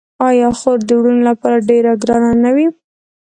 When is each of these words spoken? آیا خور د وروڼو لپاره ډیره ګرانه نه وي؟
آیا 0.27 0.49
خور 0.59 0.79
د 0.85 0.89
وروڼو 0.99 1.23
لپاره 1.29 1.65
ډیره 1.69 1.91
ګرانه 2.01 2.31
نه 2.43 2.51
وي؟ 2.55 2.67